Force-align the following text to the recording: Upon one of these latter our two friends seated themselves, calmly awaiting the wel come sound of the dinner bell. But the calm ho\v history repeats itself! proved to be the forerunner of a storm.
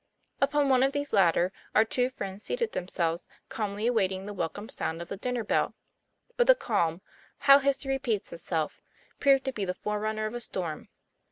Upon 0.41 0.67
one 0.67 0.81
of 0.81 0.93
these 0.93 1.13
latter 1.13 1.51
our 1.75 1.85
two 1.85 2.09
friends 2.09 2.41
seated 2.41 2.71
themselves, 2.71 3.27
calmly 3.49 3.85
awaiting 3.85 4.25
the 4.25 4.33
wel 4.33 4.49
come 4.49 4.67
sound 4.67 4.99
of 4.99 5.09
the 5.09 5.15
dinner 5.17 5.43
bell. 5.43 5.75
But 6.37 6.47
the 6.47 6.55
calm 6.55 7.01
ho\v 7.41 7.63
history 7.67 7.91
repeats 7.93 8.33
itself! 8.33 8.81
proved 9.19 9.45
to 9.45 9.53
be 9.53 9.63
the 9.63 9.75
forerunner 9.75 10.25
of 10.25 10.33
a 10.33 10.39
storm. 10.39 10.89